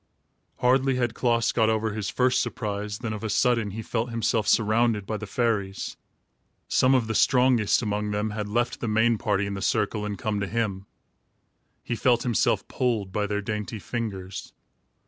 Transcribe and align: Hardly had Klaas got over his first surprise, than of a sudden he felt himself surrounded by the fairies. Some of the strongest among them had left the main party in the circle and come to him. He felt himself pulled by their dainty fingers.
Hardly 0.61 0.95
had 0.95 1.13
Klaas 1.13 1.51
got 1.51 1.69
over 1.69 1.93
his 1.93 2.09
first 2.09 2.41
surprise, 2.41 2.97
than 2.97 3.13
of 3.13 3.23
a 3.23 3.29
sudden 3.29 3.69
he 3.69 3.83
felt 3.83 4.09
himself 4.09 4.47
surrounded 4.47 5.05
by 5.05 5.15
the 5.17 5.27
fairies. 5.27 5.95
Some 6.67 6.95
of 6.95 7.05
the 7.05 7.13
strongest 7.13 7.83
among 7.83 8.09
them 8.09 8.31
had 8.31 8.49
left 8.49 8.79
the 8.79 8.87
main 8.87 9.19
party 9.19 9.45
in 9.45 9.53
the 9.53 9.61
circle 9.61 10.03
and 10.03 10.17
come 10.17 10.39
to 10.39 10.47
him. 10.47 10.87
He 11.83 11.95
felt 11.95 12.23
himself 12.23 12.67
pulled 12.67 13.11
by 13.11 13.27
their 13.27 13.41
dainty 13.43 13.77
fingers. 13.77 14.53